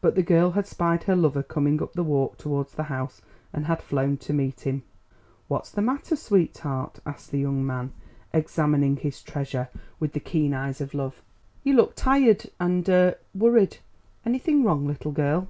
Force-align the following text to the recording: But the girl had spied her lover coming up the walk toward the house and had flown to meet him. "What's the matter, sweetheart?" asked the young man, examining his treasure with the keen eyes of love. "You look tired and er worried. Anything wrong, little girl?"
But 0.00 0.14
the 0.14 0.22
girl 0.22 0.52
had 0.52 0.66
spied 0.66 1.02
her 1.04 1.14
lover 1.14 1.42
coming 1.42 1.82
up 1.82 1.92
the 1.92 2.02
walk 2.02 2.38
toward 2.38 2.68
the 2.70 2.84
house 2.84 3.20
and 3.52 3.66
had 3.66 3.82
flown 3.82 4.16
to 4.16 4.32
meet 4.32 4.60
him. 4.60 4.82
"What's 5.46 5.70
the 5.70 5.82
matter, 5.82 6.16
sweetheart?" 6.16 7.00
asked 7.04 7.30
the 7.32 7.38
young 7.40 7.66
man, 7.66 7.92
examining 8.32 8.96
his 8.96 9.20
treasure 9.22 9.68
with 10.00 10.14
the 10.14 10.20
keen 10.20 10.54
eyes 10.54 10.80
of 10.80 10.94
love. 10.94 11.20
"You 11.64 11.74
look 11.74 11.94
tired 11.96 12.44
and 12.58 12.88
er 12.88 13.16
worried. 13.34 13.76
Anything 14.24 14.64
wrong, 14.64 14.86
little 14.86 15.12
girl?" 15.12 15.48